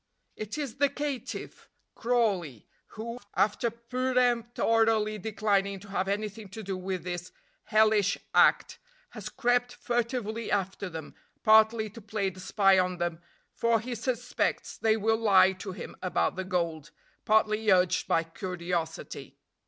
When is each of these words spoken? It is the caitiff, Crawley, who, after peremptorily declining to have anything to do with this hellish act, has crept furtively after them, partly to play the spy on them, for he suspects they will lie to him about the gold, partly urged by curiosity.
It 0.35 0.57
is 0.57 0.77
the 0.77 0.89
caitiff, 0.89 1.69
Crawley, 1.93 2.65
who, 2.97 3.19
after 3.35 3.69
peremptorily 3.69 5.19
declining 5.19 5.79
to 5.79 5.89
have 5.89 6.07
anything 6.07 6.49
to 6.49 6.63
do 6.63 6.75
with 6.75 7.03
this 7.03 7.31
hellish 7.65 8.17
act, 8.33 8.79
has 9.11 9.29
crept 9.29 9.75
furtively 9.75 10.49
after 10.51 10.89
them, 10.89 11.13
partly 11.43 11.87
to 11.91 12.01
play 12.01 12.31
the 12.31 12.39
spy 12.39 12.79
on 12.79 12.97
them, 12.97 13.21
for 13.53 13.79
he 13.79 13.93
suspects 13.93 14.75
they 14.75 14.97
will 14.97 15.17
lie 15.17 15.51
to 15.51 15.71
him 15.71 15.95
about 16.01 16.35
the 16.35 16.45
gold, 16.45 16.89
partly 17.23 17.69
urged 17.71 18.07
by 18.07 18.23
curiosity. 18.23 19.37